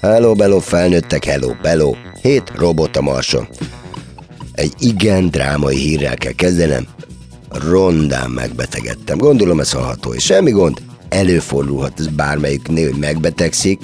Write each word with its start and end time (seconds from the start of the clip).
Hello, 0.00 0.34
bello, 0.34 0.58
felnőttek, 0.58 1.24
hello, 1.24 1.54
bello. 1.62 1.94
Hét 2.22 2.52
robot 2.56 2.96
a 2.96 3.00
marson. 3.00 3.48
Egy 4.52 4.72
igen 4.78 5.30
drámai 5.30 5.76
hírrel 5.76 6.16
kell 6.16 6.32
kezdenem. 6.32 6.86
Rondán 7.48 8.30
megbetegedtem. 8.30 9.18
Gondolom 9.18 9.60
ez 9.60 9.72
hallható, 9.72 10.14
és 10.14 10.24
semmi 10.24 10.50
gond. 10.50 10.82
Előfordulhat 11.08 12.00
ez 12.00 12.06
bármelyiknél, 12.06 12.90
hogy 12.90 12.98
megbetegszik, 12.98 13.80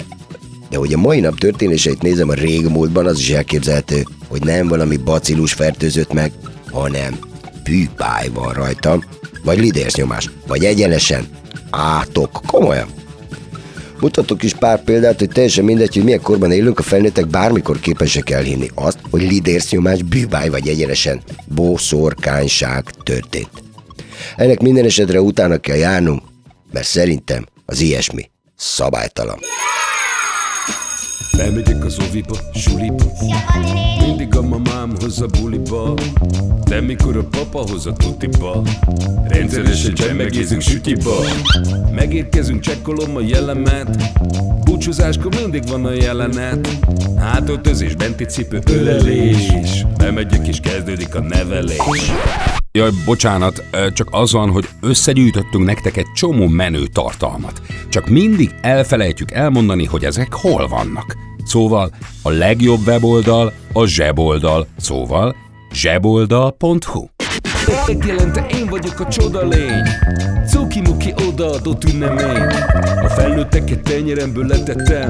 de 0.69 0.77
hogy 0.77 0.93
a 0.93 0.97
mai 0.97 1.19
nap 1.19 1.39
történéseit 1.39 2.01
nézem 2.01 2.29
a 2.29 2.33
régmúltban, 2.33 3.05
az 3.05 3.19
is 3.19 3.29
elképzelhető, 3.29 4.05
hogy 4.27 4.43
nem 4.43 4.67
valami 4.67 4.97
bacillus 4.97 5.53
fertőzött 5.53 6.13
meg, 6.13 6.31
hanem 6.71 7.17
pűpáj 7.63 8.29
van 8.33 8.53
rajtam, 8.53 9.03
vagy 9.43 9.59
lidérsznyomás, 9.59 10.29
vagy 10.47 10.65
egyenesen 10.65 11.27
átok. 11.69 12.41
Komolyan. 12.47 12.87
Mutatok 14.05 14.43
is 14.43 14.53
pár 14.53 14.83
példát, 14.83 15.19
hogy 15.19 15.29
teljesen 15.29 15.63
mindegy, 15.63 15.93
hogy 15.93 16.03
milyen 16.03 16.21
korban 16.21 16.51
élünk, 16.51 16.79
a 16.79 16.83
felnőttek 16.83 17.27
bármikor 17.27 17.79
képesek 17.79 18.29
elhinni 18.29 18.69
azt, 18.75 18.99
hogy 19.09 19.21
lidérsznyomás, 19.21 20.03
bűbáj 20.03 20.49
vagy 20.49 20.67
egyenesen 20.67 21.21
bószorkányság 21.45 22.83
történt. 23.03 23.49
Ennek 24.35 24.59
minden 24.59 24.85
esetre 24.85 25.21
utána 25.21 25.57
kell 25.57 25.75
járnunk, 25.75 26.21
mert 26.71 26.87
szerintem 26.87 27.45
az 27.65 27.81
ilyesmi 27.81 28.29
szabálytalan. 28.55 29.39
Bemegyek 31.37 31.85
az 31.85 31.97
oviba, 32.09 32.37
suliba. 32.53 33.03
Mindig 33.99 34.35
a 34.35 34.41
mamám 34.41 34.91
hoz 34.99 35.21
a 35.21 35.25
buliba. 35.41 35.93
De 36.65 36.81
mikor 36.81 37.17
a 37.17 37.23
papa 37.23 37.57
hoz 37.69 37.85
a 37.85 37.93
tutiba 37.93 38.61
Rendszeresen 39.27 39.93
csemmegézünk 39.93 40.61
sütiba. 40.61 41.15
Megérkezünk, 41.91 42.59
csekkolom 42.59 43.15
a 43.15 43.21
jellemet. 43.21 44.11
Búcsúzáskor 44.63 45.35
mindig 45.41 45.67
van 45.67 45.85
a 45.85 45.91
jelenet. 45.91 46.77
Hátöltözés, 47.17 47.95
benti 47.95 48.23
cipő, 48.23 48.59
ölelés. 48.71 49.85
Bemegyek 49.97 50.47
és 50.47 50.59
kezdődik 50.59 51.15
a 51.15 51.19
nevelés. 51.19 52.11
Jaj, 52.71 52.89
bocsánat, 53.05 53.63
csak 53.93 54.07
az 54.11 54.31
van, 54.31 54.49
hogy 54.49 54.67
összegyűjtöttünk 54.81 55.65
nektek 55.65 55.97
egy 55.97 56.11
csomó 56.15 56.47
menő 56.47 56.85
tartalmat. 56.85 57.61
Csak 57.89 58.09
mindig 58.09 58.55
elfelejtjük 58.61 59.31
elmondani, 59.31 59.85
hogy 59.85 60.03
ezek 60.03 60.33
hol 60.33 60.67
vannak. 60.67 61.24
Szóval 61.45 61.91
a 62.23 62.29
legjobb 62.29 62.87
weboldal 62.87 63.53
a 63.73 63.85
zseboldal, 63.85 64.67
szóval 64.77 65.35
zseboldal.hu. 65.73 67.05
Megjelente 67.87 68.45
én 68.47 68.65
vagyok 68.65 68.99
a 68.99 69.07
csoda 69.07 69.47
lény. 69.47 69.83
Cuki-muki 70.47 71.13
odaadott 71.27 71.83
ünnemény. 71.83 72.41
A 73.03 73.09
felnőtteket 73.09 73.81
tenyeremből 73.81 74.45
letettem 74.45 75.09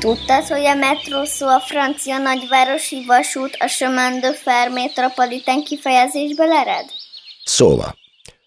Tudtad, 0.00 0.46
hogy 0.46 0.64
a 0.64 0.74
metró 0.74 1.24
szó 1.24 1.46
a 1.46 1.60
francia 1.60 2.18
nagyvárosi 2.18 3.04
vasút 3.06 3.56
a 3.58 3.66
chemin 3.66 4.20
fer 4.34 4.70
métropolitán 4.70 5.62
kifejezésből 5.62 6.52
ered? 6.52 6.84
Szóval, 7.44 7.96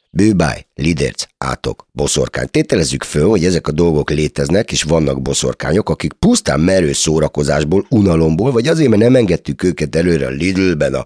bűbáj, 0.10 0.66
lidérc, 0.76 1.24
átok, 1.38 1.88
boszorkány. 1.92 2.48
Tételezzük 2.52 3.04
föl, 3.04 3.30
hogy 3.30 3.46
ezek 3.46 3.68
a 3.68 3.72
dolgok 3.72 4.10
léteznek, 4.10 4.72
és 4.72 4.84
vannak 4.84 5.22
boszorkányok, 5.22 5.90
akik 5.90 6.14
pusztán 6.14 6.60
merő 6.60 6.94
szórakozásból, 6.94 7.86
unalomból, 7.90 8.52
vagy 8.52 8.68
azért, 8.68 8.90
mert 8.90 9.02
nem 9.02 9.16
engedtük 9.16 9.64
őket 9.64 9.96
előre 9.96 10.26
a 10.26 10.30
Lidlben 10.30 10.94
a 10.94 11.06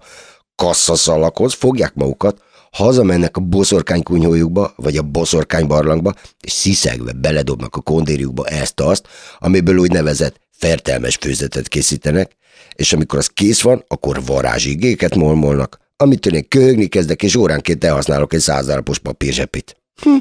kasszaszalakhoz, 0.56 1.54
fogják 1.54 1.94
magukat, 1.94 2.42
hazamennek 2.70 3.36
a 3.36 3.40
boszorkánykunyhójukba, 3.40 4.72
vagy 4.76 4.96
a 4.96 5.02
boszorkány 5.02 5.66
barlangba, 5.66 6.14
és 6.40 6.52
sziszegve 6.52 7.12
beledobnak 7.12 7.76
a 7.76 7.80
kondérjukba 7.80 8.46
ezt-azt, 8.46 9.08
amiből 9.38 9.76
úgy 9.76 9.92
nevezett 9.92 10.40
fertelmes 10.50 11.16
főzetet 11.20 11.68
készítenek, 11.68 12.36
és 12.74 12.92
amikor 12.92 13.18
az 13.18 13.26
kész 13.26 13.60
van, 13.60 13.84
akkor 13.88 14.24
varázsigéket 14.24 15.14
molmolnak, 15.14 15.78
amitől 15.96 16.34
én 16.34 16.48
köhögni 16.48 16.86
kezdek, 16.86 17.22
és 17.22 17.34
óránként 17.36 17.84
elhasználok 17.84 18.32
egy 18.32 18.40
százdarabos 18.40 18.98
papírzsepit. 18.98 19.76
Hm. 20.02 20.16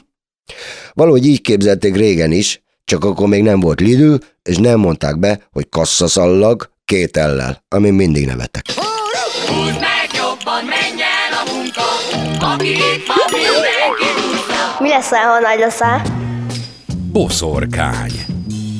Valahogy 0.94 1.26
így 1.26 1.42
képzelték 1.42 1.96
régen 1.96 2.32
is, 2.32 2.62
csak 2.86 3.04
akkor 3.04 3.28
még 3.28 3.44
nem 3.44 3.60
volt 3.60 3.80
Lidl, 3.80 4.16
és 4.44 4.58
nem 4.58 4.80
mondták 4.80 5.20
be, 5.20 5.48
hogy 5.52 5.70
kasszaszallag 5.70 6.70
két 6.86 7.18
ellel, 7.18 7.64
amin 7.70 7.94
mindig 7.94 8.26
nevetek. 8.26 8.66
Húzd 9.48 9.80
meg 9.80 10.10
jobban, 10.14 10.64
menj 10.66 11.02
el 11.02 11.46
a 11.46 11.54
munka, 11.54 12.17
aki 12.44 12.70
itt 12.70 13.08
van, 13.08 13.18
mindenki 14.80 15.16
ha 15.16 15.40
nagy 15.40 15.60
leszel? 15.60 16.02
Boszorkány. 17.12 18.12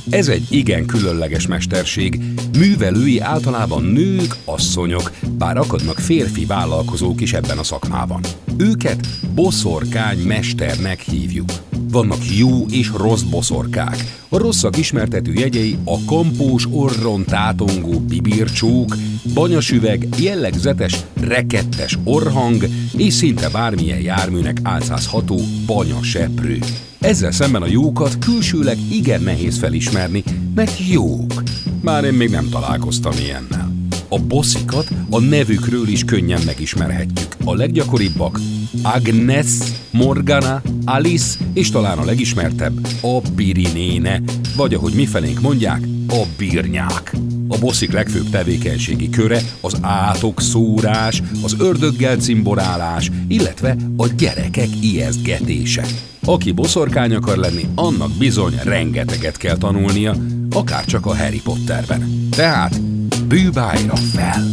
Ez 0.10 0.28
egy 0.28 0.48
igen 0.50 0.86
különleges 0.86 1.48
mesterség. 1.48 2.20
Művelői 2.58 3.20
általában 3.20 3.84
nők, 3.84 4.36
asszonyok, 4.46 5.12
bár 5.38 5.58
akadnak 5.58 6.00
férfi 6.00 6.46
vállalkozók 6.46 7.22
is 7.22 7.34
ebben 7.34 7.58
a 7.58 7.64
szakmában. 7.64 8.22
Őket 8.58 9.08
boszorkány 9.34 10.20
mesternek 10.20 11.00
hívjuk. 11.00 11.50
Vannak 11.92 12.36
jó 12.38 12.66
és 12.70 12.92
rossz 12.98 13.22
boszorkák. 13.22 14.16
A 14.30 14.38
rosszak 14.38 14.78
ismertető 14.78 15.34
jegyei 15.34 15.78
a 15.84 16.06
kampós 16.06 16.68
orron 16.72 17.24
tátongó 17.26 18.00
bibircsók, 18.00 18.96
banyasüveg, 19.34 20.08
jellegzetes, 20.20 20.96
rekettes 21.20 21.98
orhang 22.04 22.68
és 22.98 23.14
szinte 23.14 23.50
bármilyen 23.50 24.02
járműnek 24.02 24.58
álcázható 24.64 25.40
banyaseprő. 25.66 26.60
Ezzel 27.00 27.32
szemben 27.32 27.62
a 27.62 27.68
jókat 27.68 28.20
külsőleg 28.20 28.78
igen 28.92 29.22
nehéz 29.22 29.58
felismerni, 29.58 30.24
mert 30.56 30.88
jók. 30.90 31.44
Bár 31.84 32.04
én 32.04 32.14
még 32.14 32.30
nem 32.30 32.50
találkoztam 32.50 33.14
ilyennel. 33.20 33.67
A 34.10 34.20
bosszikat 34.20 34.88
a 35.10 35.20
nevükről 35.20 35.88
is 35.88 36.06
könnyen 36.06 36.42
megismerhetjük. 36.46 37.36
A 37.44 37.56
leggyakoribbak 37.56 38.40
Agnes, 38.82 39.48
Morgana, 39.92 40.62
Alice 40.86 41.38
és 41.54 41.70
talán 41.70 41.98
a 41.98 42.06
legismertebb 42.06 42.88
a 43.02 43.20
Pirinéne, 43.36 44.22
vagy 44.56 44.74
ahogy 44.74 44.94
mifelénk 44.94 45.42
mondják, 45.42 45.82
a 46.10 46.24
birnyák. 46.38 47.16
A 47.48 47.58
bosszik 47.58 47.92
legfőbb 47.92 48.30
tevékenységi 48.30 49.10
köre 49.10 49.42
az 49.62 49.78
átok 49.82 50.42
szórás, 50.42 51.24
az 51.44 51.56
ördöggel 51.60 52.18
cimborálás, 52.18 53.12
illetve 53.28 53.76
a 53.98 54.08
gyerekek 54.08 54.70
ijesztgetése. 54.82 55.86
Aki 56.26 56.52
boszorkány 56.52 57.14
akar 57.14 57.38
lenni, 57.38 57.66
annak 57.76 58.12
bizony 58.18 58.60
rengeteget 58.64 59.38
kell 59.38 59.58
tanulnia, 59.58 60.16
akár 60.52 60.86
csak 60.86 61.06
a 61.06 61.18
Harry 61.18 61.42
Potterben. 61.42 62.28
Tehát 62.30 62.80
bűbájra 63.28 63.96
fel! 63.96 64.44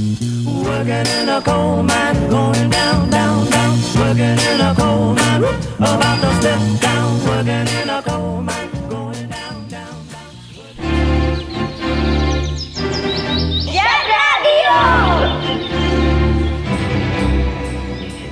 Working 0.62 1.06
in 1.22 1.28
a 1.28 1.42
coal 1.42 1.82
mine, 1.82 2.28
going 2.28 2.70
down, 2.70 3.10
down, 3.10 3.48
down. 3.50 3.76
Working 3.96 4.38
in 4.52 4.60
a 4.60 4.74
coal 4.74 5.14
mine, 5.14 5.40
whoop, 5.40 5.56
about 5.78 6.20
to 6.20 6.30
step 6.40 6.58
down. 6.80 7.20
Working 7.26 7.68
in 7.82 7.88
a 7.88 8.02
coal 8.02 8.40
mine, 8.42 8.70
going 8.88 9.28
down, 9.28 9.68
down. 9.68 9.94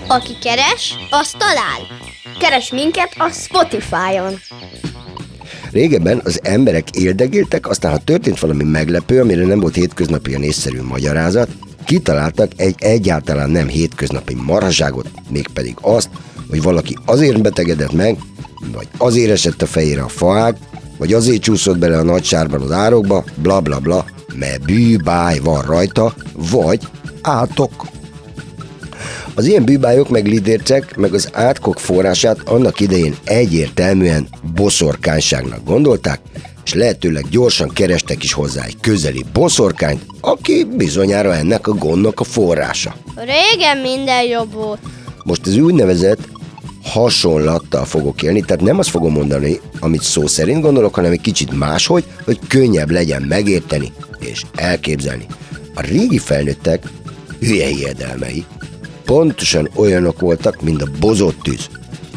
Aki 0.09 0.39
keres, 0.39 0.94
az 1.11 1.31
talál. 1.31 1.87
Keres 2.39 2.71
minket 2.71 3.15
a 3.19 3.29
Spotify-on. 3.31 4.35
Régebben 5.73 6.21
az 6.25 6.41
emberek 6.43 6.91
éldegéltek, 6.91 7.69
aztán 7.69 7.93
ha 7.93 7.99
történt 7.99 8.41
valami 8.41 8.65
meglepő, 8.65 9.21
amire 9.21 9.47
nem 9.47 9.61
volt 9.61 9.75
hétköznapi 9.75 10.37
észszerű 10.41 10.83
magyarázat, 10.83 11.49
kitaláltak 11.85 12.51
egy 12.57 12.75
egyáltalán 12.79 13.51
nem 13.51 13.69
hétköznapi 13.69 14.35
marhaságot, 14.35 15.11
mégpedig 15.31 15.77
azt, 15.81 16.09
hogy 16.51 16.63
valaki 16.63 16.97
azért 17.05 17.43
betegedett 17.43 17.93
meg, 17.93 18.19
vagy 18.73 18.89
azért 18.97 19.31
esett 19.31 19.63
a 19.63 19.67
fejére 19.67 20.03
a 20.03 20.09
faág, 20.09 20.57
vagy 20.99 21.13
azért 21.13 21.43
csúszott 21.43 21.79
bele 21.79 21.99
a 21.99 22.03
nagy 22.03 22.25
sárban 22.25 22.61
az 22.61 22.71
árokba, 22.71 23.25
bla 23.37 23.61
bla 23.61 23.79
bla, 23.79 24.05
mert 24.35 24.65
bűbáj 24.65 25.39
van 25.39 25.63
rajta, 25.63 26.15
vagy 26.51 26.81
átok. 27.23 27.87
Az 29.34 29.46
ilyen 29.46 29.64
bűbájok 29.64 30.08
meg 30.08 30.26
lidércek, 30.26 30.96
meg 30.96 31.14
az 31.14 31.29
átkok 31.32 31.81
forrását 31.81 32.49
annak 32.49 32.81
idején 32.81 33.17
egyértelműen 33.25 34.29
boszorkányságnak 34.55 35.64
gondolták, 35.64 36.20
és 36.64 36.75
lehetőleg 36.75 37.25
gyorsan 37.31 37.69
kerestek 37.69 38.23
is 38.23 38.32
hozzá 38.32 38.64
egy 38.64 38.76
közeli 38.81 39.25
boszorkányt, 39.32 40.06
aki 40.20 40.67
bizonyára 40.76 41.34
ennek 41.34 41.67
a 41.67 41.75
gondnak 41.75 42.20
a 42.20 42.25
forrása. 42.25 42.94
Régen 43.17 43.79
minden 43.79 44.25
jobb 44.25 44.52
volt. 44.52 44.81
Most 45.25 45.46
az 45.46 45.56
úgynevezett 45.56 46.29
hasonlattal 46.82 47.84
fogok 47.84 48.23
élni, 48.23 48.40
tehát 48.40 48.62
nem 48.62 48.79
azt 48.79 48.90
fogom 48.90 49.12
mondani, 49.12 49.61
amit 49.81 50.02
szó 50.02 50.26
szerint 50.26 50.62
gondolok, 50.62 50.94
hanem 50.94 51.12
egy 51.12 51.20
kicsit 51.20 51.58
máshogy, 51.58 52.05
hogy 52.25 52.38
könnyebb 52.49 52.90
legyen 52.90 53.23
megérteni 53.23 53.93
és 54.19 54.43
elképzelni. 54.55 55.26
A 55.75 55.81
régi 55.81 56.19
felnőttek 56.19 56.87
hülye 57.40 57.67
hiedelmei 57.67 58.44
pontosan 59.12 59.69
olyanok 59.75 60.20
voltak, 60.20 60.62
mint 60.62 60.82
a 60.82 60.88
bozott 61.00 61.43
tűz. 61.43 61.69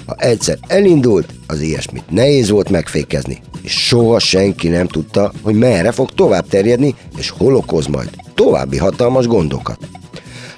Ha 0.06 0.16
egyszer 0.18 0.58
elindult, 0.68 1.34
az 1.48 1.62
ilyesmit 1.62 2.10
nehéz 2.10 2.50
volt 2.50 2.70
megfékezni, 2.70 3.42
és 3.62 3.72
soha 3.72 4.20
senki 4.20 4.68
nem 4.68 4.88
tudta, 4.88 5.32
hogy 5.42 5.56
merre 5.56 5.92
fog 5.92 6.12
tovább 6.12 6.48
terjedni, 6.48 6.96
és 7.18 7.30
hol 7.30 7.56
okoz 7.56 7.86
majd 7.86 8.10
további 8.36 8.78
hatalmas 8.78 9.28
gondokat. 9.28 9.78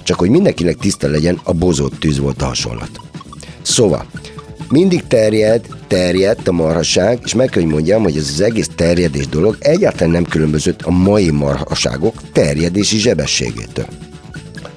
Csak 0.02 0.18
hogy 0.18 0.30
mindenkinek 0.30 0.76
tiszta 0.76 1.08
legyen, 1.08 1.40
a 1.42 1.52
bozott 1.52 1.98
tűz 1.98 2.18
volt 2.18 2.42
a 2.42 2.46
hasonlat. 2.46 2.90
Szóval, 3.62 4.06
mindig 4.68 5.06
terjed, 5.06 5.66
terjedt 5.86 6.48
a 6.48 6.52
marhaság, 6.52 7.20
és 7.24 7.34
meg 7.34 7.48
kell, 7.48 7.62
hogy 7.62 7.72
mondjam, 7.72 8.02
hogy 8.02 8.16
ez 8.16 8.30
az 8.32 8.40
egész 8.40 8.70
terjedés 8.74 9.26
dolog 9.26 9.56
egyáltalán 9.60 10.10
nem 10.10 10.24
különbözött 10.24 10.82
a 10.82 10.90
mai 10.90 11.30
marhaságok 11.30 12.14
terjedési 12.32 12.98
zsebességétől. 12.98 13.86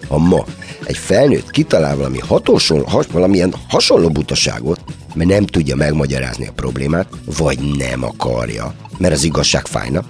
Ha 0.07 0.17
ma 0.17 0.45
egy 0.83 0.97
felnőtt 0.97 1.49
kitalál 1.51 1.95
valami 1.95 2.19
hatósol, 2.19 2.83
has, 2.83 3.05
valamilyen 3.11 3.53
hasonló 3.67 4.09
butaságot, 4.09 4.79
mert 5.13 5.29
nem 5.29 5.45
tudja 5.45 5.75
megmagyarázni 5.75 6.47
a 6.47 6.51
problémát, 6.55 7.07
vagy 7.37 7.59
nem 7.77 8.03
akarja, 8.03 8.75
mert 8.97 9.13
az 9.13 9.23
igazság 9.23 9.65
fájna, 9.65 10.03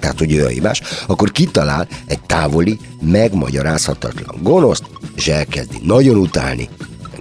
tehát 0.00 0.18
hogy 0.18 0.32
ő 0.32 0.44
a 0.44 0.48
hibás, 0.48 0.82
akkor 1.06 1.32
kitalál 1.32 1.88
egy 2.06 2.20
távoli, 2.20 2.78
megmagyarázhatatlan 3.00 4.42
gonoszt, 4.42 4.84
és 5.14 5.28
elkezdi 5.28 5.78
nagyon 5.82 6.16
utálni, 6.16 6.68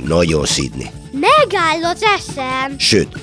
nagyon 0.06 0.45
szidni. 0.45 0.92
Megáll 1.12 1.83
az 1.83 2.01
eszem. 2.18 2.77
Sőt, 2.77 3.18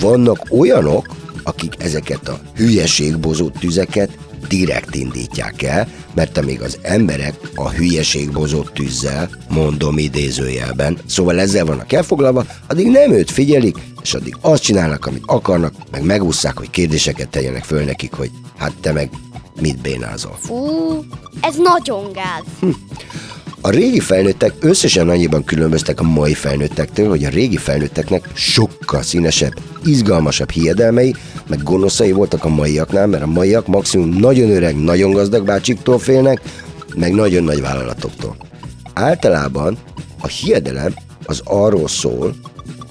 vannak 0.00 0.46
olyanok, 0.50 1.14
akik 1.42 1.74
ezeket 1.78 2.28
a 2.28 2.40
hülyeségbozott 2.54 3.54
tüzeket 3.54 4.18
direkt 4.48 4.94
indítják 4.94 5.62
el, 5.62 5.88
mert 6.14 6.38
amíg 6.38 6.60
az 6.60 6.78
emberek 6.82 7.34
a 7.54 7.70
hülyeségbozott 7.70 8.72
tűzzel, 8.74 9.30
mondom 9.48 9.98
idézőjelben, 9.98 10.98
szóval 11.06 11.40
ezzel 11.40 11.64
vannak 11.64 11.92
elfoglalva, 11.92 12.44
addig 12.68 12.90
nem 12.90 13.10
őt 13.10 13.30
figyelik, 13.30 13.76
és 14.02 14.14
addig 14.14 14.36
azt 14.40 14.62
csinálnak, 14.62 15.06
amit 15.06 15.22
akarnak, 15.26 15.72
meg 15.90 16.04
megúszszák, 16.04 16.58
hogy 16.58 16.70
kérdéseket 16.70 17.28
tegyenek 17.28 17.64
föl 17.64 17.84
nekik, 17.84 18.12
hogy 18.12 18.30
hát 18.56 18.72
te 18.80 18.92
meg 18.92 19.10
mit 19.60 19.80
bénázol. 19.80 20.36
Fú, 20.40 20.56
ez 21.40 21.56
nagyon 21.56 22.12
gáz. 22.12 22.72
A 23.66 23.70
régi 23.70 24.00
felnőttek 24.00 24.52
összesen 24.60 25.08
annyiban 25.08 25.44
különböztek 25.44 26.00
a 26.00 26.02
mai 26.02 26.34
felnőttektől, 26.34 27.08
hogy 27.08 27.24
a 27.24 27.28
régi 27.28 27.56
felnőtteknek 27.56 28.28
sokkal 28.34 29.02
színesebb, 29.02 29.52
izgalmasabb 29.84 30.50
hiedelmei, 30.50 31.14
meg 31.48 31.62
gonoszai 31.62 32.12
voltak 32.12 32.44
a 32.44 32.48
maiaknál, 32.48 33.06
mert 33.06 33.22
a 33.22 33.26
maiak 33.26 33.66
maximum 33.66 34.08
nagyon 34.08 34.50
öreg, 34.50 34.76
nagyon 34.76 35.10
gazdag 35.10 35.44
bácsiktól 35.44 35.98
félnek, 35.98 36.40
meg 36.96 37.14
nagyon 37.14 37.44
nagy 37.44 37.60
vállalatoktól. 37.60 38.36
Általában 38.94 39.78
a 40.20 40.26
hiedelem 40.26 40.94
az 41.24 41.40
arról 41.44 41.88
szól, 41.88 42.34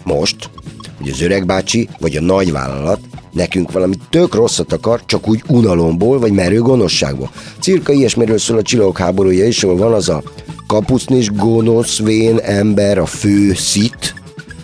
most, 0.04 0.50
hogy 0.98 1.10
az 1.10 1.22
öreg 1.22 1.46
bácsi 1.46 1.90
vagy 2.00 2.16
a 2.16 2.22
nagy 2.22 2.52
vállalat 2.52 3.00
nekünk 3.32 3.72
valami 3.72 3.96
tök 4.10 4.36
rosszat 4.36 4.74
akar, 4.74 5.06
csak 5.06 5.28
úgy 5.28 5.44
unalomból 5.48 6.20
vagy 6.20 6.32
merő 6.32 6.62
gonoszságból. 6.62 7.32
Cirka 7.60 7.92
ilyesmiről 7.92 8.38
szól 8.38 8.58
a 8.58 8.62
csillagok 8.62 8.98
háborúja 8.98 9.48
is, 9.48 9.64
ahol 9.64 9.78
van 9.78 9.94
az 9.94 10.10
a 10.10 10.24
kapucnis 10.68 11.32
gonosz 11.32 12.00
vén 12.00 12.38
ember, 12.38 12.98
a 12.98 13.06
fő 13.06 13.54
szit, 13.54 14.14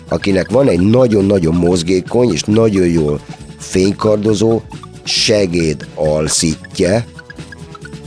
akinek 0.08 0.50
van 0.50 0.68
egy 0.68 0.80
nagyon-nagyon 0.80 1.54
mozgékony 1.54 2.32
és 2.32 2.42
nagyon 2.42 2.86
jól 2.86 3.20
fénykardozó 3.58 4.60
segéd 5.04 5.86
alszitje, 5.94 7.06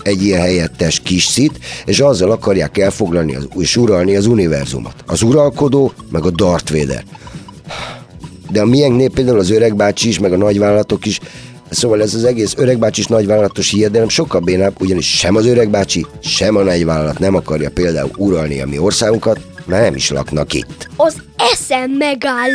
egy 0.01 0.23
ilyen 0.23 0.39
helyettes 0.39 0.99
kis 0.99 1.25
szit, 1.25 1.59
és 1.85 1.99
azzal 1.99 2.31
akarják 2.31 2.77
elfoglalni 2.77 3.35
az, 3.35 3.47
és 3.57 3.77
uralni 3.77 4.15
az 4.15 4.25
univerzumot. 4.25 4.95
Az 5.05 5.21
uralkodó, 5.21 5.93
meg 6.11 6.25
a 6.25 6.29
Darth 6.29 6.71
Vader. 6.71 7.03
De 8.51 8.61
a 8.61 8.65
miénknél 8.65 9.09
például 9.09 9.39
az 9.39 9.49
öregbácsi 9.49 10.07
is, 10.07 10.19
meg 10.19 10.33
a 10.33 10.37
nagyvállalatok 10.37 11.05
is, 11.05 11.19
szóval 11.69 12.01
ez 12.01 12.13
az 12.13 12.23
egész 12.23 12.53
öregbácsis 12.57 13.05
nagyvállalatos 13.05 13.69
hiedelem 13.69 14.09
sokkal 14.09 14.39
bénább, 14.39 14.81
ugyanis 14.81 15.17
sem 15.17 15.35
az 15.35 15.45
öregbácsi, 15.45 16.05
sem 16.19 16.55
a 16.55 16.63
nagyvállalat 16.63 17.19
nem 17.19 17.35
akarja 17.35 17.69
például 17.69 18.11
uralni 18.17 18.61
a 18.61 18.65
mi 18.65 18.77
országunkat, 18.77 19.39
mert 19.65 19.83
nem 19.83 19.95
is 19.95 20.09
laknak 20.09 20.53
itt. 20.53 20.87
Az 20.95 21.15
eszem 21.37 21.91
megáll. 21.91 22.49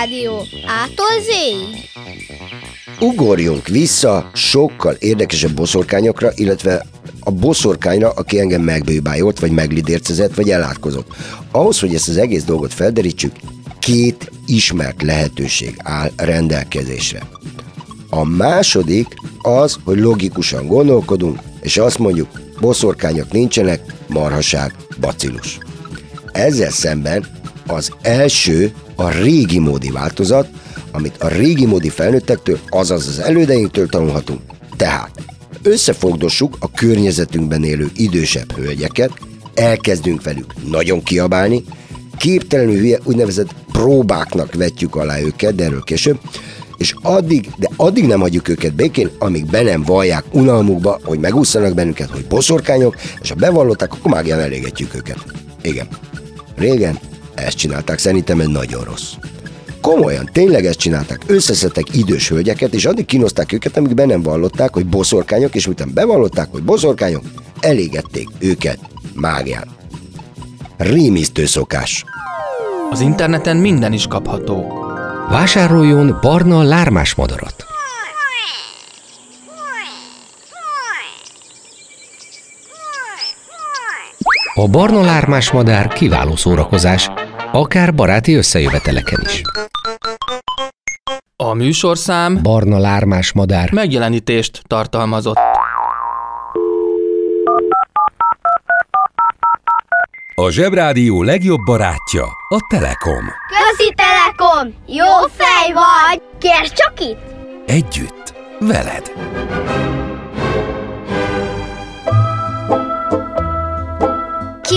Zsebrádió. 0.00 0.46
Ától. 0.66 1.06
Ugorjunk 3.00 3.66
vissza 3.68 4.30
sokkal 4.34 4.94
érdekesebb 4.98 5.54
boszorkányokra, 5.54 6.30
illetve 6.34 6.86
a 7.20 7.30
boszorkányra, 7.30 8.10
aki 8.10 8.38
engem 8.38 8.62
megbőbájolt, 8.62 9.40
vagy 9.40 9.50
meglidércezett, 9.50 10.34
vagy 10.34 10.50
elátkozott. 10.50 11.06
Ahhoz, 11.50 11.80
hogy 11.80 11.94
ezt 11.94 12.08
az 12.08 12.16
egész 12.16 12.44
dolgot 12.44 12.74
felderítsük, 12.74 13.32
két 13.78 14.30
ismert 14.46 15.02
lehetőség 15.02 15.74
áll 15.78 16.10
rendelkezésre. 16.16 17.28
A 18.10 18.24
második 18.24 19.06
az, 19.38 19.76
hogy 19.84 19.98
logikusan 19.98 20.66
gondolkodunk, 20.66 21.38
és 21.60 21.76
azt 21.76 21.98
mondjuk, 21.98 22.40
boszorkányok 22.60 23.32
nincsenek, 23.32 23.80
marhaság, 24.06 24.74
bacillus. 25.00 25.58
Ezzel 26.32 26.70
szemben 26.70 27.39
az 27.74 27.90
első 28.02 28.72
a 28.94 29.10
régi 29.10 29.58
módi 29.58 29.90
változat, 29.90 30.48
amit 30.92 31.16
a 31.22 31.28
régi 31.28 31.66
módi 31.66 31.88
felnőttektől, 31.88 32.58
azaz 32.68 33.06
az 33.06 33.18
elődeinktől 33.18 33.88
tanulhatunk. 33.88 34.40
Tehát 34.76 35.10
összefogdossuk 35.62 36.56
a 36.60 36.70
környezetünkben 36.70 37.64
élő 37.64 37.90
idősebb 37.96 38.52
hölgyeket, 38.52 39.10
elkezdünk 39.54 40.22
velük 40.22 40.54
nagyon 40.70 41.02
kiabálni, 41.02 41.64
képtelenül 42.18 42.78
hülye 42.78 42.98
úgynevezett 43.04 43.54
próbáknak 43.72 44.54
vetjük 44.54 44.96
alá 44.96 45.20
őket, 45.20 45.54
de 45.54 45.64
erről 45.64 45.82
később, 45.82 46.18
és 46.76 46.94
addig, 47.02 47.50
de 47.56 47.68
addig 47.76 48.06
nem 48.06 48.20
hagyjuk 48.20 48.48
őket 48.48 48.74
békén, 48.74 49.10
amíg 49.18 49.46
be 49.46 49.62
nem 49.62 49.82
vallják 49.82 50.24
unalmukba, 50.32 51.00
hogy 51.04 51.18
megúszanak 51.18 51.74
bennünket, 51.74 52.10
hogy 52.10 52.26
boszorkányok, 52.26 52.96
és 53.20 53.28
ha 53.28 53.34
bevallották, 53.34 53.92
akkor 53.92 54.10
mágián 54.10 54.40
elégetjük 54.40 54.94
őket. 54.94 55.24
Igen. 55.62 55.88
Régen 56.56 56.98
ezt 57.40 57.56
csinálták, 57.56 57.98
szerintem 57.98 58.40
ez 58.40 58.46
nagyon 58.46 58.84
rossz. 58.84 59.12
Komolyan, 59.80 60.28
tényleg 60.32 60.66
ezt 60.66 60.78
csinálták. 60.78 61.22
Összeszedtek 61.26 61.96
idős 61.96 62.28
hölgyeket, 62.28 62.74
és 62.74 62.84
addig 62.84 63.06
kínozták 63.06 63.52
őket, 63.52 63.76
amíg 63.76 63.94
be 63.94 64.04
nem 64.04 64.22
vallották, 64.22 64.72
hogy 64.72 64.86
boszorkányok, 64.86 65.54
és 65.54 65.66
utána 65.66 65.90
bevallották, 65.94 66.48
hogy 66.50 66.62
boszorkányok, 66.62 67.22
elégették 67.60 68.28
őket 68.38 68.78
mágián. 69.14 69.68
Rémisztő 70.76 71.46
szokás. 71.46 72.04
Az 72.90 73.00
interneten 73.00 73.56
minden 73.56 73.92
is 73.92 74.06
kapható. 74.06 74.84
Vásároljon 75.30 76.18
barna 76.20 76.62
lármás 76.62 77.14
madarat. 77.14 77.64
A 84.54 84.68
barna 84.68 85.00
lármás 85.00 85.50
madár 85.50 85.88
kiváló 85.88 86.36
szórakozás, 86.36 87.10
akár 87.52 87.94
baráti 87.94 88.34
összejöveteleken 88.34 89.20
is. 89.24 89.42
A 91.36 91.54
műsorszám 91.54 92.42
Barna 92.42 92.78
lármás 92.78 93.32
madár. 93.32 93.72
megjelenítést 93.72 94.62
tartalmazott. 94.66 95.38
A 100.34 100.50
Zsebrádió 100.50 101.22
legjobb 101.22 101.60
barátja 101.64 102.24
a 102.48 102.66
Telekom. 102.68 103.24
Közi 103.48 103.94
Telekom! 103.94 104.74
Jó 104.86 105.26
fej 105.36 105.72
vagy! 105.72 106.22
Kérd 106.38 106.72
csak 106.72 106.92
itt! 107.00 107.20
Együtt, 107.66 108.34
veled. 108.60 109.12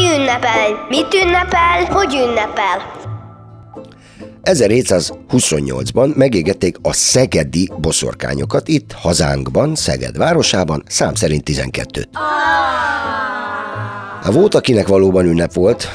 Ki 0.03 0.10
ünnepel? 0.19 0.86
Mit 0.89 1.13
ünnepel? 1.13 1.86
Hogy 1.89 2.13
ünnepel? 2.13 3.01
1728-ban 4.43 6.15
megégették 6.15 6.77
a 6.81 6.93
szegedi 6.93 7.69
boszorkányokat 7.77 8.67
itt, 8.67 8.91
hazánkban, 8.91 9.75
Szeged 9.75 10.17
városában, 10.17 10.83
szám 10.88 11.13
szerint 11.13 11.50
12-t. 11.50 12.05
Hát 14.24 14.33
volt, 14.33 14.55
akinek 14.55 14.88
valóban 14.88 15.25
ünnep 15.25 15.53
volt, 15.53 15.88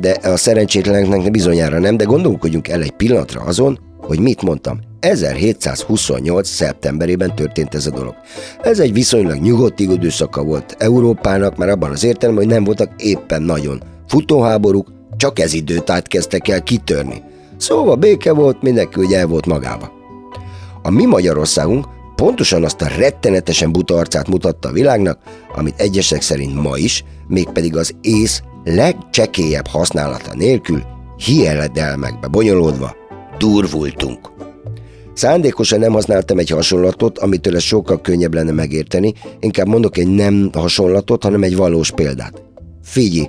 de 0.00 0.10
a 0.22 0.36
szerencsétleneknek 0.36 1.30
bizonyára 1.30 1.78
nem, 1.78 1.96
de 1.96 2.04
gondolkodjunk 2.04 2.68
el 2.68 2.82
egy 2.82 2.92
pillanatra 2.92 3.40
azon, 3.40 3.78
hogy 3.98 4.18
mit 4.18 4.42
mondtam. 4.42 4.78
1728. 5.04 6.48
szeptemberében 6.48 7.34
történt 7.34 7.74
ez 7.74 7.86
a 7.86 7.90
dolog. 7.90 8.14
Ez 8.62 8.78
egy 8.78 8.92
viszonylag 8.92 9.40
nyugodt 9.40 9.80
időszaka 9.80 10.42
volt 10.42 10.76
Európának, 10.78 11.56
mert 11.56 11.70
abban 11.70 11.90
az 11.90 12.04
értelemben, 12.04 12.44
hogy 12.44 12.52
nem 12.54 12.64
voltak 12.64 12.90
éppen 12.96 13.42
nagyon 13.42 13.82
futóháborúk, 14.08 14.88
csak 15.16 15.38
ez 15.38 15.52
időt 15.52 16.02
kezdtek 16.02 16.48
el 16.48 16.62
kitörni. 16.62 17.22
Szóval 17.56 17.96
béke 17.96 18.32
volt, 18.32 18.62
mindenki 18.62 19.00
ugye 19.00 19.18
el 19.18 19.26
volt 19.26 19.46
magába. 19.46 19.92
A 20.82 20.90
mi 20.90 21.04
Magyarországunk 21.04 21.86
pontosan 22.16 22.64
azt 22.64 22.82
a 22.82 22.88
rettenetesen 22.98 23.72
buta 23.72 23.96
arcát 23.96 24.28
mutatta 24.28 24.68
a 24.68 24.72
világnak, 24.72 25.18
amit 25.54 25.80
egyesek 25.80 26.22
szerint 26.22 26.62
ma 26.62 26.76
is, 26.76 27.04
mégpedig 27.26 27.76
az 27.76 27.94
ész 28.00 28.42
legcsekélyebb 28.64 29.66
használata 29.66 30.34
nélkül, 30.34 30.82
hieledelmekbe 31.16 32.28
bonyolódva, 32.28 32.96
durvultunk. 33.38 34.32
Szándékosan 35.14 35.78
nem 35.78 35.92
használtam 35.92 36.38
egy 36.38 36.50
hasonlatot, 36.50 37.18
amitől 37.18 37.56
ez 37.56 37.62
sokkal 37.62 38.00
könnyebb 38.00 38.34
lenne 38.34 38.52
megérteni, 38.52 39.12
inkább 39.40 39.66
mondok 39.66 39.96
egy 39.96 40.08
nem 40.08 40.50
hasonlatot, 40.52 41.22
hanem 41.22 41.42
egy 41.42 41.56
valós 41.56 41.90
példát. 41.90 42.42
Figyelj, 42.82 43.28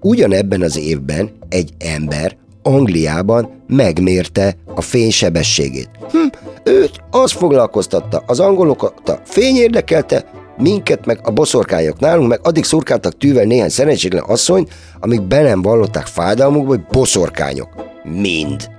ugyanebben 0.00 0.62
az 0.62 0.78
évben 0.78 1.30
egy 1.48 1.70
ember 1.78 2.36
Angliában 2.62 3.62
megmérte 3.66 4.56
a 4.74 4.80
fénysebességét. 4.80 5.90
Hm, 6.10 6.18
őt 6.64 7.00
az 7.10 7.32
foglalkoztatta, 7.32 8.22
az 8.26 8.40
angolokat 8.40 9.08
a 9.08 9.20
fény 9.24 9.56
érdekelte, 9.56 10.24
minket 10.56 11.06
meg 11.06 11.20
a 11.22 11.30
boszorkányok 11.30 11.98
nálunk, 11.98 12.28
meg 12.28 12.40
addig 12.42 12.64
szurkáltak 12.64 13.18
tűvel 13.18 13.44
néhány 13.44 13.68
szerencsétlen 13.68 14.24
asszony, 14.26 14.66
amíg 15.00 15.22
be 15.22 15.42
nem 15.42 15.62
vallották 15.62 16.06
fájdalmukba, 16.06 16.68
hogy 16.68 16.84
boszorkányok. 16.90 17.68
Mind. 18.02 18.70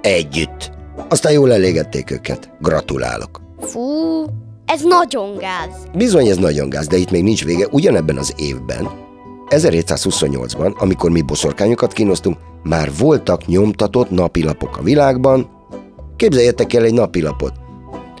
Együtt. 0.00 0.70
Aztán 1.12 1.32
jól 1.32 1.52
elégették 1.52 2.10
őket. 2.10 2.50
Gratulálok. 2.60 3.40
Fú, 3.60 3.80
ez 4.66 4.82
nagyon 4.82 5.36
gáz. 5.36 5.86
Bizony 5.94 6.26
ez 6.26 6.36
nagyon 6.36 6.68
gáz, 6.68 6.86
de 6.86 6.96
itt 6.96 7.10
még 7.10 7.22
nincs 7.22 7.44
vége. 7.44 7.66
Ugyanebben 7.70 8.16
az 8.16 8.34
évben, 8.36 8.88
1728-ban, 9.48 10.76
amikor 10.76 11.10
mi 11.10 11.20
boszorkányokat 11.20 11.92
kínoztunk, 11.92 12.36
már 12.62 12.90
voltak 12.98 13.46
nyomtatott 13.46 14.10
napilapok 14.10 14.76
a 14.76 14.82
világban. 14.82 15.50
Képzeljetek 16.16 16.72
el 16.72 16.84
egy 16.84 16.94
napilapot. 16.94 17.52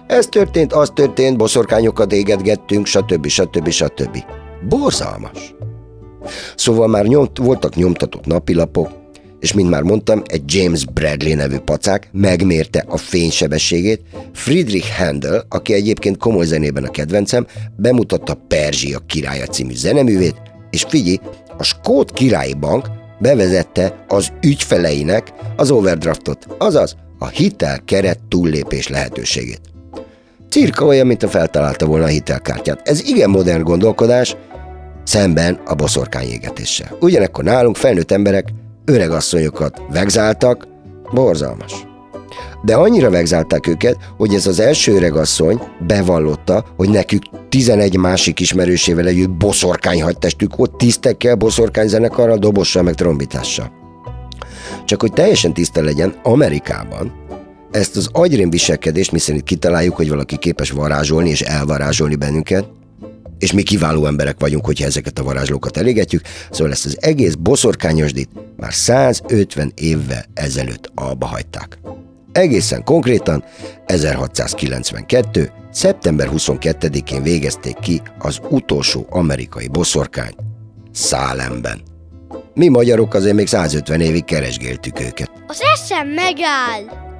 Ez 0.06 0.26
történt, 0.26 0.72
az 0.72 0.90
történt, 0.94 1.36
boszorkányokat 1.36 2.12
égetgettünk, 2.12 2.86
stb. 2.86 3.26
stb. 3.26 3.68
stb. 3.68 4.24
Borzalmas. 4.68 5.54
Szóval 6.56 6.88
már 6.88 7.04
nyomt, 7.04 7.38
voltak 7.38 7.74
nyomtatott 7.74 8.26
napilapok, 8.26 8.88
és 9.42 9.52
mint 9.52 9.70
már 9.70 9.82
mondtam, 9.82 10.22
egy 10.26 10.42
James 10.46 10.84
Bradley 10.84 11.34
nevű 11.34 11.58
pacák 11.58 12.08
megmérte 12.12 12.84
a 12.88 12.96
fénysebességét. 12.96 14.00
Friedrich 14.32 14.96
Handel, 14.98 15.46
aki 15.48 15.72
egyébként 15.72 16.16
komoly 16.16 16.44
zenében 16.44 16.84
a 16.84 16.90
kedvencem, 16.90 17.46
bemutatta 17.76 18.34
Perzsia 18.48 18.98
királya 18.98 19.46
című 19.46 19.74
zeneművét, 19.74 20.42
és 20.70 20.84
figyelj, 20.88 21.18
a 21.58 21.62
Skót 21.62 22.12
Királyi 22.12 22.54
Bank 22.54 22.86
bevezette 23.18 24.04
az 24.08 24.32
ügyfeleinek 24.42 25.32
az 25.56 25.70
overdraftot, 25.70 26.46
azaz 26.58 26.96
a 27.18 27.28
hitel 27.28 27.80
keret 27.84 28.20
túllépés 28.28 28.88
lehetőségét. 28.88 29.60
Cirka 30.48 30.84
olyan, 30.84 31.06
mint 31.06 31.22
a 31.22 31.28
feltalálta 31.28 31.86
volna 31.86 32.04
a 32.04 32.08
hitelkártyát. 32.08 32.88
Ez 32.88 33.08
igen 33.08 33.30
modern 33.30 33.62
gondolkodás, 33.62 34.36
szemben 35.04 35.60
a 35.64 35.74
boszorkányégetéssel. 35.74 36.96
Ugyanekkor 37.00 37.44
nálunk 37.44 37.76
felnőtt 37.76 38.10
emberek 38.10 38.48
öregasszonyokat 38.84 39.82
vegzáltak, 39.92 40.66
borzalmas. 41.12 41.86
De 42.62 42.74
annyira 42.74 43.10
vegzálták 43.10 43.66
őket, 43.66 43.96
hogy 44.16 44.34
ez 44.34 44.46
az 44.46 44.60
első 44.60 44.94
öregasszony 44.94 45.60
bevallotta, 45.86 46.64
hogy 46.76 46.88
nekük 46.88 47.22
11 47.48 47.96
másik 47.96 48.40
ismerősével 48.40 49.06
együtt 49.06 49.30
boszorkány 49.30 50.02
hadtestük 50.02 50.56
volt, 50.56 50.76
tisztekkel, 50.76 51.34
boszorkány 51.34 51.88
zenekarral, 51.88 52.38
dobossal, 52.38 52.82
meg 52.82 52.94
trombitással. 52.94 53.72
Csak 54.84 55.00
hogy 55.00 55.12
teljesen 55.12 55.54
tiszta 55.54 55.82
legyen, 55.82 56.14
Amerikában 56.22 57.12
ezt 57.72 57.96
az 57.96 58.08
agyrém 58.12 58.50
viselkedést, 58.50 59.12
miszerint 59.12 59.44
kitaláljuk, 59.44 59.96
hogy 59.96 60.08
valaki 60.08 60.36
képes 60.36 60.70
varázsolni 60.70 61.30
és 61.30 61.40
elvarázsolni 61.40 62.14
bennünket, 62.14 62.68
és 63.42 63.52
mi 63.52 63.62
kiváló 63.62 64.06
emberek 64.06 64.36
vagyunk, 64.38 64.64
hogyha 64.64 64.86
ezeket 64.86 65.18
a 65.18 65.22
varázslókat 65.22 65.76
elégetjük, 65.76 66.22
szóval 66.50 66.72
ezt 66.72 66.84
az 66.84 66.96
egész 67.00 67.34
boszorkányosdit 67.34 68.28
már 68.56 68.74
150 68.74 69.72
évvel 69.74 70.24
ezelőtt 70.34 70.90
alba 70.94 71.26
hagyták. 71.26 71.78
Egészen 72.32 72.84
konkrétan 72.84 73.44
1692. 73.86 75.52
szeptember 75.70 76.28
22-én 76.32 77.22
végezték 77.22 77.78
ki 77.78 78.02
az 78.18 78.38
utolsó 78.48 79.06
amerikai 79.10 79.68
boszorkányt 79.68 80.36
Szálemben. 80.92 81.80
Mi 82.54 82.68
magyarok 82.68 83.14
azért 83.14 83.34
még 83.34 83.46
150 83.46 84.00
évig 84.00 84.24
keresgéltük 84.24 85.00
őket. 85.00 85.30
Az 85.46 85.60
eszem 85.74 86.08
megáll. 86.08 87.10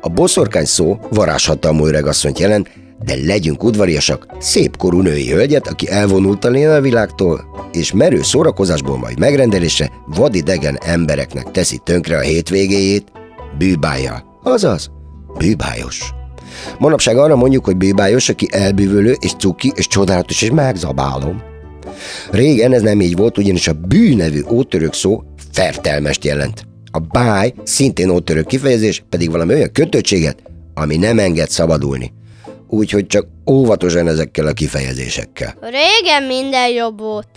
A 0.00 0.08
boszorkány 0.08 0.64
szó 0.64 0.98
varázshatalmú 1.10 1.86
öregasszonyt 1.86 2.38
jelent, 2.38 2.70
de 3.04 3.14
legyünk 3.26 3.64
udvariasak, 3.64 4.26
szép 4.38 4.76
korú 4.76 5.00
női 5.00 5.30
hölgyet, 5.30 5.68
aki 5.68 5.90
elvonult 5.90 6.44
a 6.44 6.80
világtól, 6.80 7.44
és 7.72 7.92
merő 7.92 8.22
szórakozásból 8.22 8.98
majd 8.98 9.18
megrendelésre 9.18 9.90
vadidegen 10.06 10.78
embereknek 10.84 11.50
teszi 11.50 11.80
tönkre 11.84 12.16
a 12.16 12.20
hétvégéjét, 12.20 13.12
bűbája, 13.58 14.38
azaz, 14.42 14.90
bűbájos. 15.38 16.12
Manapság 16.78 17.16
arra 17.16 17.36
mondjuk, 17.36 17.64
hogy 17.64 17.76
bűbájos, 17.76 18.28
aki 18.28 18.48
elbűvölő 18.50 19.16
és 19.20 19.32
cuki 19.38 19.72
és 19.74 19.86
csodálatos 19.86 20.42
és 20.42 20.50
megzabálom. 20.50 21.42
Régen 22.30 22.72
ez 22.72 22.82
nem 22.82 23.00
így 23.00 23.16
volt, 23.16 23.38
ugyanis 23.38 23.68
a 23.68 23.72
bű 23.72 24.16
nevű 24.16 24.42
ótörök 24.50 24.94
szó 24.94 25.22
fertelmest 25.52 26.24
jelent. 26.24 26.66
A 26.92 26.98
báj 26.98 27.54
szintén 27.64 28.10
ótörök 28.10 28.46
kifejezés, 28.46 29.04
pedig 29.08 29.30
valami 29.30 29.54
olyan 29.54 29.72
kötöttséget, 29.72 30.42
ami 30.74 30.96
nem 30.96 31.18
enged 31.18 31.50
szabadulni. 31.50 32.12
Úgyhogy 32.72 33.06
csak 33.06 33.26
óvatosan 33.50 34.08
ezekkel 34.08 34.46
a 34.46 34.52
kifejezésekkel. 34.52 35.54
Régen 35.60 36.22
minden 36.22 36.68
jobb 36.68 36.98
volt. 36.98 37.28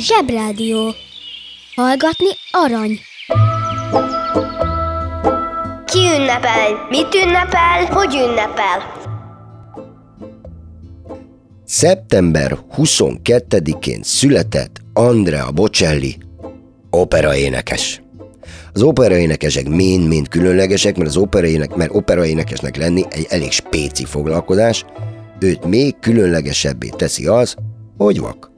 Zsebrádió. 0.00 0.94
Hallgatni 1.74 2.28
arany. 2.50 2.98
Ki 5.84 5.98
ünnepel? 5.98 6.86
Mit 6.88 7.14
ünnepel? 7.14 7.84
Hogy 7.90 8.14
ünnepel? 8.14 8.92
Szeptember 11.64 12.58
22-én 12.76 14.02
született 14.02 14.80
Andrea 14.92 15.50
Bocelli, 15.50 16.16
operaénekes. 16.90 18.02
Az 18.72 18.82
operaénekesek 18.82 19.68
mind-mind 19.68 20.28
különlegesek, 20.28 20.96
mert 20.96 21.08
az 21.08 21.16
operaének, 21.16 21.74
mert 21.74 21.94
operaénekesnek 21.94 22.76
lenni 22.76 23.04
egy 23.10 23.26
elég 23.28 23.50
spéci 23.50 24.04
foglalkozás, 24.04 24.84
őt 25.38 25.64
még 25.64 25.94
különlegesebbé 26.00 26.88
teszi 26.88 27.26
az, 27.26 27.54
hogy 27.96 28.20
vak. 28.20 28.49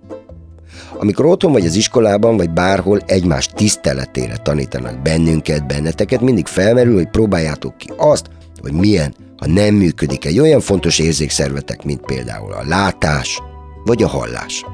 Amikor 1.03 1.27
otthon 1.27 1.53
vagy 1.53 1.67
az 1.67 1.75
iskolában, 1.75 2.37
vagy 2.37 2.51
bárhol 2.51 3.01
egymás 3.07 3.47
tiszteletére 3.47 4.37
tanítanak 4.37 5.03
bennünket, 5.03 5.67
benneteket, 5.67 6.21
mindig 6.21 6.47
felmerül, 6.47 6.95
hogy 6.95 7.09
próbáljátok 7.09 7.79
ki 7.79 7.88
azt, 7.97 8.27
hogy 8.61 8.73
milyen, 8.73 9.15
ha 9.37 9.47
nem 9.47 9.75
működik 9.75 10.25
egy 10.25 10.38
olyan 10.38 10.61
fontos 10.61 10.99
érzékszervetek, 10.99 11.85
mint 11.85 12.01
például 12.01 12.53
a 12.53 12.65
látás 12.67 13.41
vagy 13.85 14.03
a 14.03 14.09
hallás. 14.09 14.65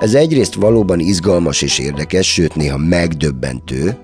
Ez 0.00 0.14
egyrészt 0.14 0.54
valóban 0.54 1.00
izgalmas 1.00 1.62
és 1.62 1.78
érdekes, 1.78 2.32
sőt 2.32 2.54
néha 2.54 2.76
megdöbbentő, 2.76 3.98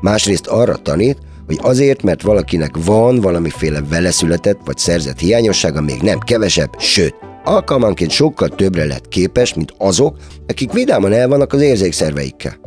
másrészt 0.00 0.46
arra 0.46 0.76
tanít, 0.76 1.18
hogy 1.46 1.58
azért, 1.62 2.02
mert 2.02 2.22
valakinek 2.22 2.76
van 2.84 3.20
valamiféle 3.20 3.82
veleszületett 3.88 4.60
vagy 4.64 4.78
szerzett 4.78 5.18
hiányossága, 5.18 5.80
még 5.80 6.00
nem 6.00 6.18
kevesebb, 6.18 6.70
sőt, 6.78 7.14
alkalmanként 7.44 8.10
sokkal 8.10 8.48
többre 8.48 8.84
lett 8.84 9.08
képes, 9.08 9.54
mint 9.54 9.74
azok, 9.78 10.16
akik 10.46 10.72
vidáman 10.72 11.12
el 11.12 11.28
vannak 11.28 11.52
az 11.52 11.60
érzékszerveikkel. 11.60 12.60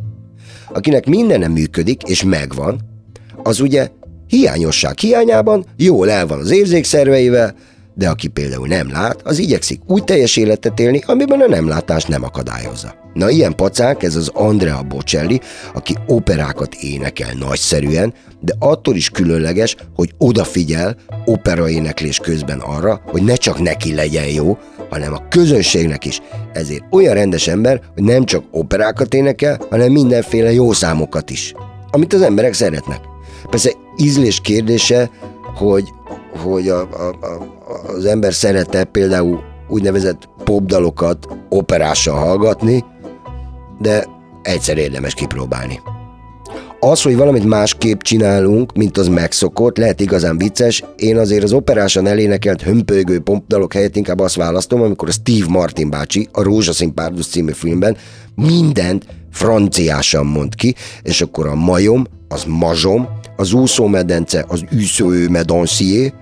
Akinek 0.72 1.06
minden 1.06 1.38
nem 1.38 1.52
működik 1.52 2.02
és 2.02 2.24
megvan, 2.24 2.80
az 3.42 3.60
ugye 3.60 3.88
hiányosság 4.26 4.98
hiányában 4.98 5.64
jól 5.76 6.10
el 6.10 6.26
van 6.26 6.38
az 6.38 6.50
érzékszerveivel, 6.50 7.54
de 7.98 8.08
aki 8.08 8.28
például 8.28 8.66
nem 8.66 8.90
lát, 8.90 9.20
az 9.24 9.38
igyekszik 9.38 9.80
úgy 9.86 10.04
teljes 10.04 10.36
életet 10.36 10.80
élni, 10.80 11.02
amiben 11.06 11.40
a 11.40 11.46
nem 11.46 11.68
látás 11.68 12.04
nem 12.04 12.24
akadályozza. 12.24 12.94
Na 13.14 13.30
ilyen 13.30 13.54
pacák 13.54 14.02
ez 14.02 14.16
az 14.16 14.30
Andrea 14.34 14.82
Bocelli, 14.82 15.40
aki 15.74 15.94
operákat 16.06 16.74
énekel 16.74 17.32
nagyszerűen, 17.38 18.14
de 18.40 18.54
attól 18.58 18.96
is 18.96 19.10
különleges, 19.10 19.76
hogy 19.94 20.14
odafigyel 20.18 20.96
operaéneklés 21.24 22.18
közben 22.18 22.58
arra, 22.58 23.00
hogy 23.06 23.22
ne 23.22 23.34
csak 23.34 23.60
neki 23.62 23.94
legyen 23.94 24.26
jó, 24.26 24.58
hanem 24.90 25.12
a 25.12 25.28
közönségnek 25.28 26.04
is. 26.04 26.20
Ezért 26.52 26.84
olyan 26.90 27.14
rendes 27.14 27.48
ember, 27.48 27.80
hogy 27.94 28.02
nem 28.02 28.24
csak 28.24 28.44
operákat 28.50 29.14
énekel, 29.14 29.60
hanem 29.70 29.92
mindenféle 29.92 30.52
jó 30.52 30.72
számokat 30.72 31.30
is, 31.30 31.54
amit 31.90 32.12
az 32.12 32.22
emberek 32.22 32.52
szeretnek. 32.52 33.00
Persze 33.50 33.72
ízlés 33.96 34.40
kérdése, 34.40 35.10
hogy, 35.54 35.84
hogy 36.36 36.68
a, 36.68 36.80
a, 36.80 37.08
a, 37.08 37.92
az 37.96 38.04
ember 38.04 38.34
szerette 38.34 38.84
például 38.84 39.40
úgynevezett 39.68 40.28
popdalokat 40.44 41.28
operással 41.48 42.18
hallgatni, 42.18 42.84
de 43.80 44.04
egyszer 44.42 44.78
érdemes 44.78 45.14
kipróbálni. 45.14 45.80
Az, 46.80 47.02
hogy 47.02 47.16
valamit 47.16 47.44
másképp 47.44 48.00
csinálunk, 48.00 48.72
mint 48.72 48.98
az 48.98 49.08
megszokott, 49.08 49.76
lehet 49.76 50.00
igazán 50.00 50.38
vicces. 50.38 50.84
Én 50.96 51.16
azért 51.16 51.42
az 51.42 51.52
operásan 51.52 52.06
elénekelt 52.06 52.62
hömpölygő 52.62 53.20
pompdalok 53.20 53.72
helyett 53.72 53.96
inkább 53.96 54.20
azt 54.20 54.34
választom, 54.34 54.82
amikor 54.82 55.08
a 55.08 55.12
Steve 55.12 55.46
Martin 55.48 55.90
bácsi 55.90 56.28
a 56.32 56.42
Rózsaszín 56.42 56.94
Párduc 56.94 57.26
című 57.26 57.52
filmben 57.52 57.96
mindent 58.34 59.06
franciásan 59.32 60.26
mond 60.26 60.54
ki, 60.54 60.74
és 61.02 61.20
akkor 61.20 61.46
a 61.46 61.54
majom, 61.54 62.04
az 62.28 62.44
mazsom, 62.44 63.08
az 63.36 63.52
úszómedence, 63.52 64.44
az 64.48 64.64
üsző 64.70 65.28
medancier, 65.28 66.12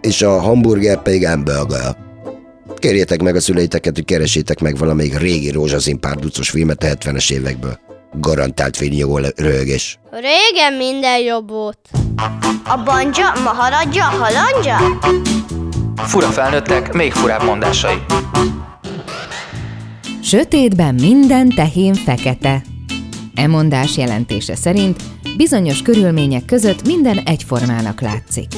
és 0.00 0.22
a 0.22 0.40
hamburger 0.40 1.02
pedig 1.02 1.26
hamburger. 1.26 1.96
Kérjétek 2.76 3.22
meg 3.22 3.36
a 3.36 3.40
szüleiteket, 3.40 3.94
hogy 3.94 4.04
keresétek 4.04 4.60
meg 4.60 4.76
valamelyik 4.76 5.18
régi 5.18 5.50
rózsaszín 5.50 6.00
párducos 6.00 6.50
filmet 6.50 6.82
a 6.82 6.86
70-es 6.86 7.32
évekből. 7.32 7.78
Garantált 8.20 8.76
fénynyugó 8.76 9.18
röhögés. 9.36 9.98
Régen 10.10 10.72
minden 10.72 11.18
jobb 11.18 11.50
volt. 11.50 11.78
A 12.64 12.82
banja, 12.84 13.32
maharadja, 13.44 14.02
halandja? 14.04 14.76
Fura 15.96 16.26
felnőttek, 16.26 16.92
még 16.92 17.12
furább 17.12 17.42
mondásai. 17.44 17.96
Sötétben 20.22 20.94
minden 20.94 21.48
tehén 21.48 21.94
fekete. 21.94 22.62
E 23.34 23.46
mondás 23.46 23.96
jelentése 23.96 24.54
szerint 24.54 25.02
bizonyos 25.38 25.82
körülmények 25.82 26.44
között 26.44 26.86
minden 26.86 27.18
egyformának 27.18 28.00
látszik. 28.00 28.48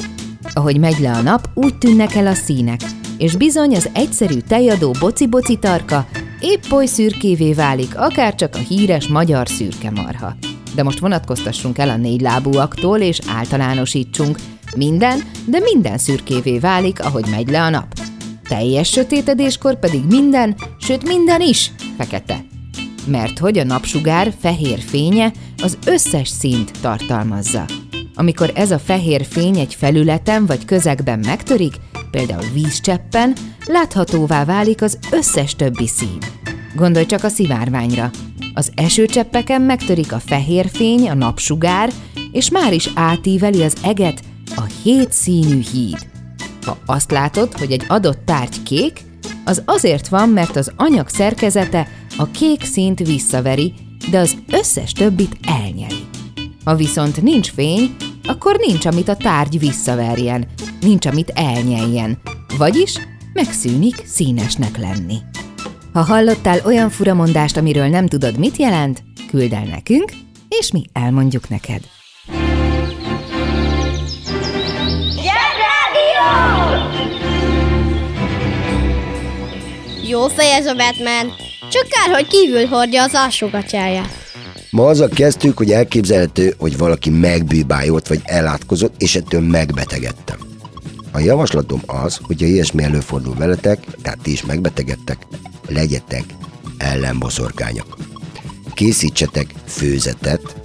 Ahogy 0.53 0.79
megy 0.79 0.99
le 0.99 1.11
a 1.11 1.21
nap, 1.21 1.49
úgy 1.53 1.77
tűnnek 1.77 2.15
el 2.15 2.27
a 2.27 2.33
színek, 2.33 2.79
és 3.17 3.35
bizony 3.35 3.75
az 3.75 3.89
egyszerű 3.93 4.37
tejadó 4.39 4.95
boci-boci 4.99 5.57
tarka 5.57 6.05
épp 6.39 6.71
oly 6.71 6.85
szürkévé 6.85 7.53
válik, 7.53 7.97
akár 7.97 8.35
csak 8.35 8.55
a 8.55 8.57
híres 8.57 9.07
magyar 9.07 9.47
szürke 9.47 9.91
marha. 9.91 10.35
De 10.75 10.83
most 10.83 10.99
vonatkoztassunk 10.99 11.77
el 11.77 11.89
a 11.89 11.97
négy 11.97 12.21
lábúaktól, 12.21 12.99
és 12.99 13.19
általánosítsunk. 13.27 14.39
Minden, 14.75 15.21
de 15.45 15.59
minden 15.59 15.97
szürkévé 15.97 16.59
válik, 16.59 17.03
ahogy 17.03 17.25
megy 17.29 17.49
le 17.49 17.61
a 17.61 17.69
nap. 17.69 17.99
Teljes 18.47 18.89
sötétedéskor 18.89 19.79
pedig 19.79 20.01
minden, 20.09 20.55
sőt 20.79 21.07
minden 21.07 21.41
is 21.41 21.71
fekete. 21.97 22.50
Mert 23.05 23.39
hogy 23.39 23.57
a 23.57 23.63
napsugár 23.63 24.33
fehér 24.39 24.79
fénye 24.79 25.31
az 25.63 25.77
összes 25.85 26.27
színt 26.27 26.71
tartalmazza. 26.81 27.65
Amikor 28.15 28.51
ez 28.55 28.71
a 28.71 28.79
fehér 28.79 29.25
fény 29.25 29.57
egy 29.57 29.75
felületen 29.75 30.45
vagy 30.45 30.65
közegben 30.65 31.19
megtörik, 31.19 31.73
például 32.11 32.45
vízcseppen, 32.53 33.35
láthatóvá 33.65 34.45
válik 34.45 34.81
az 34.81 34.97
összes 35.11 35.55
többi 35.55 35.87
szín. 35.87 36.17
Gondolj 36.75 37.05
csak 37.05 37.23
a 37.23 37.29
szivárványra. 37.29 38.09
Az 38.53 38.71
esőcseppeken 38.75 39.61
megtörik 39.61 40.11
a 40.11 40.19
fehér 40.19 40.69
fény, 40.73 41.09
a 41.09 41.13
napsugár, 41.13 41.91
és 42.31 42.49
már 42.49 42.73
is 42.73 42.89
átíveli 42.95 43.63
az 43.63 43.75
eget 43.83 44.21
a 44.55 44.63
hét 44.83 45.11
színű 45.11 45.61
híd. 45.71 46.07
Ha 46.65 46.77
azt 46.85 47.11
látod, 47.11 47.57
hogy 47.57 47.71
egy 47.71 47.85
adott 47.87 48.25
tárgy 48.25 48.63
kék, 48.63 49.01
az 49.45 49.61
azért 49.65 50.07
van, 50.07 50.29
mert 50.29 50.55
az 50.55 50.71
anyag 50.75 51.07
szerkezete 51.07 51.87
a 52.17 52.31
kék 52.31 52.63
színt 52.63 52.99
visszaveri, 52.99 53.73
de 54.09 54.19
az 54.19 54.37
összes 54.51 54.91
többit 54.91 55.37
elnyeli. 55.47 56.03
Ha 56.63 56.75
viszont 56.75 57.21
nincs 57.21 57.51
fény, 57.51 57.95
akkor 58.23 58.55
nincs, 58.67 58.85
amit 58.85 59.07
a 59.07 59.15
tárgy 59.15 59.59
visszaverjen, 59.59 60.47
nincs, 60.81 61.05
amit 61.05 61.29
elnyeljen, 61.35 62.17
vagyis 62.57 62.95
megszűnik 63.33 63.95
színesnek 64.05 64.77
lenni. 64.77 65.17
Ha 65.93 66.01
hallottál 66.01 66.59
olyan 66.65 66.89
furamondást, 66.89 67.57
amiről 67.57 67.87
nem 67.87 68.07
tudod, 68.07 68.37
mit 68.37 68.57
jelent, 68.57 69.03
küld 69.29 69.53
el 69.53 69.65
nekünk, 69.65 70.11
és 70.47 70.71
mi 70.71 70.85
elmondjuk 70.93 71.49
neked. 71.49 72.00
Jó 80.11 80.27
fej 80.27 80.51
ez 80.51 80.65
a 80.65 80.75
Batman. 80.75 81.35
Csak 81.69 81.87
kár, 81.87 82.15
hogy 82.15 82.27
kívül 82.27 82.65
hordja 82.65 83.03
az 83.03 83.11
alsógatyáját. 83.13 84.13
Ma 84.69 84.85
azzal 84.85 85.09
kezdtük, 85.09 85.57
hogy 85.57 85.71
elképzelhető, 85.71 86.55
hogy 86.57 86.77
valaki 86.77 87.09
megbűbájolt 87.09 88.07
vagy 88.07 88.21
elátkozott, 88.23 89.01
és 89.01 89.15
ettől 89.15 89.41
megbetegedtem. 89.41 90.37
A 91.11 91.19
javaslatom 91.19 91.81
az, 91.85 92.19
hogyha 92.21 92.47
ilyesmi 92.47 92.83
előfordul 92.83 93.35
veletek, 93.35 93.85
tehát 94.01 94.19
ti 94.21 94.31
is 94.31 94.45
megbetegedtek, 94.45 95.17
legyetek 95.67 96.23
ellenboszorkányok. 96.77 97.97
Készítsetek 98.73 99.53
főzetet, 99.67 100.55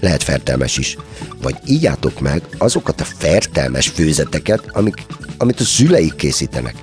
lehet 0.00 0.22
fertelmes 0.22 0.78
is, 0.78 0.96
vagy 1.42 1.56
ígyátok 1.66 2.20
meg 2.20 2.42
azokat 2.58 3.00
a 3.00 3.04
fertelmes 3.04 3.88
főzeteket, 3.88 4.62
amik, 4.72 4.96
amit 5.38 5.60
a 5.60 5.64
szüleik 5.64 6.14
készítenek. 6.14 6.74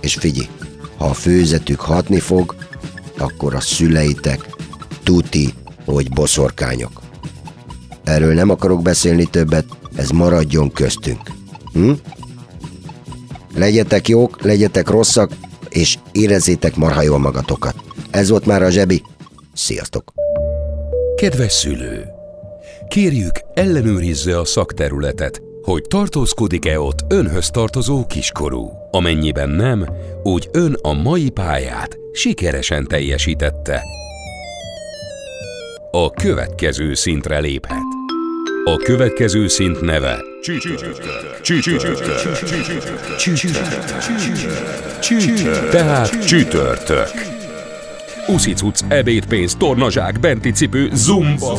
És 0.00 0.14
figyelj, 0.14 0.48
ha 1.02 1.08
a 1.08 1.14
főzetük 1.14 1.80
hatni 1.80 2.18
fog, 2.18 2.54
akkor 3.18 3.54
a 3.54 3.60
szüleitek 3.60 4.56
tuti, 5.02 5.54
hogy 5.84 6.10
boszorkányok. 6.10 7.00
Erről 8.04 8.34
nem 8.34 8.50
akarok 8.50 8.82
beszélni 8.82 9.24
többet, 9.24 9.64
ez 9.94 10.10
maradjon 10.10 10.72
köztünk. 10.72 11.20
Hm? 11.72 11.90
Legyetek 13.54 14.08
jók, 14.08 14.42
legyetek 14.42 14.88
rosszak, 14.88 15.32
és 15.68 15.98
érezzétek 16.12 16.76
marha 16.76 17.02
jól 17.02 17.18
magatokat. 17.18 17.74
Ez 18.10 18.28
volt 18.28 18.46
már 18.46 18.62
a 18.62 18.70
zsebi. 18.70 19.02
Sziasztok! 19.54 20.12
Kedves 21.16 21.52
szülő! 21.52 22.04
Kérjük, 22.88 23.34
ellenőrizze 23.54 24.38
a 24.38 24.44
szakterületet, 24.44 25.42
hogy 25.62 25.82
tartózkodik-e 25.82 26.80
ott 26.80 26.98
önhöz 27.08 27.50
tartozó 27.50 28.06
kiskorú. 28.06 28.70
Amennyiben 28.90 29.48
nem, 29.48 29.86
úgy 30.22 30.48
ön 30.52 30.76
a 30.82 30.92
mai 30.92 31.30
pályát 31.30 31.98
sikeresen 32.12 32.86
teljesítette. 32.86 33.82
A 35.90 36.10
következő 36.10 36.94
szintre 36.94 37.38
léphet. 37.38 37.82
A 38.64 38.76
következő 38.76 39.48
szint 39.48 39.80
neve 39.80 40.22
Csütörtök. 41.42 42.10
Tehát 45.70 46.26
csütörtök. 46.26 47.10
Uszicuc, 48.26 48.80
ebédpénz, 48.88 49.54
tornazsák, 49.54 50.20
benti 50.20 50.50
cipő, 50.50 50.90
zumba. 50.94 51.58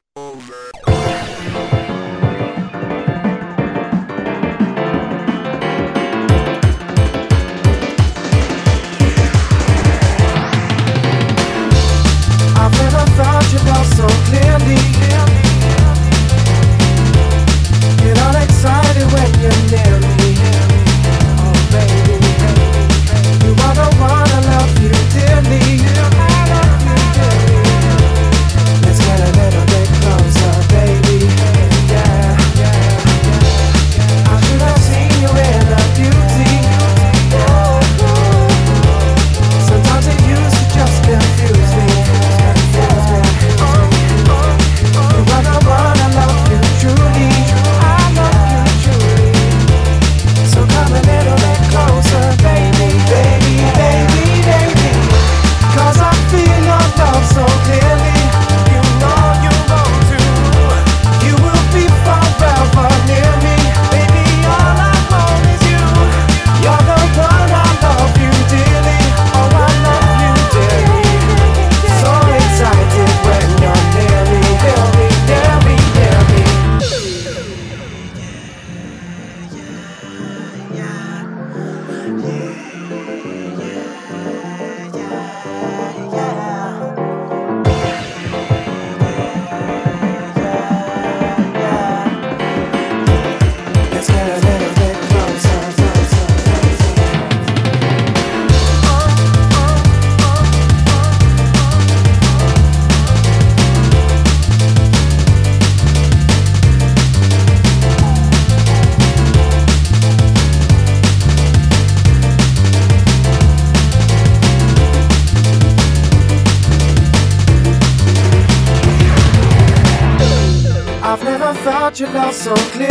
Your 122.01 122.09
love 122.13 122.33
so 122.33 122.55
clearly. 122.55 122.90